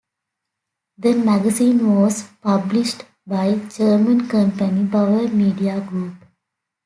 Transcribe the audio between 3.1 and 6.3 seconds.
by German company Bauer Media Group.